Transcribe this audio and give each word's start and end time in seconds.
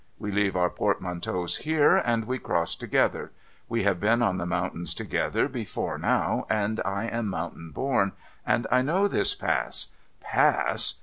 We 0.17 0.31
leave 0.31 0.55
our 0.55 0.71
portmanteaus 0.71 1.57
here, 1.57 1.95
and 1.95 2.25
we 2.25 2.39
cross 2.39 2.73
together. 2.73 3.31
We 3.69 3.83
have 3.83 3.99
been 3.99 4.23
on 4.23 4.39
the 4.39 4.47
mountains 4.47 4.95
together 4.95 5.47
before 5.47 5.99
now, 5.99 6.47
and 6.49 6.81
I 6.83 7.03
am 7.05 7.27
mountain 7.27 7.69
born, 7.69 8.13
and 8.43 8.65
I 8.71 8.81
know 8.81 9.07
this 9.07 9.35
Pass— 9.35 9.91
Pass 10.19 10.95